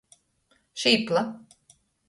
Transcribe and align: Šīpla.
Šīpla. 0.85 1.25